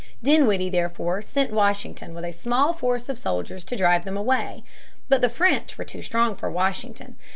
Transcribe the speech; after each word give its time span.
Dinwiddie 0.23 0.71
therefore 0.71 1.21
sent 1.21 1.51
Washington 1.53 2.15
with 2.15 2.25
a 2.25 2.31
small 2.31 2.73
force 2.73 3.07
of 3.07 3.19
soldiers 3.19 3.63
to 3.65 3.75
drive 3.75 4.03
them 4.03 4.17
away. 4.17 4.63
But 5.09 5.21
the 5.21 5.29
French 5.29 5.77
were 5.77 5.85
too 5.85 6.01
strong 6.01 6.33
for 6.33 6.49
Washington. 6.49 7.17